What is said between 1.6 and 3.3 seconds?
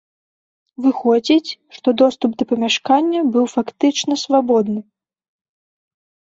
што доступ да памяшкання